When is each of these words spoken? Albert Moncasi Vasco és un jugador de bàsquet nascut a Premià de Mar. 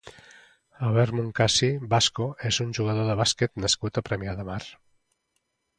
Albert 0.87 1.15
Moncasi 1.19 1.69
Vasco 1.93 2.27
és 2.51 2.61
un 2.67 2.75
jugador 2.81 3.11
de 3.13 3.19
bàsquet 3.23 3.63
nascut 3.67 4.01
a 4.03 4.09
Premià 4.11 4.39
de 4.43 4.51
Mar. 4.53 4.63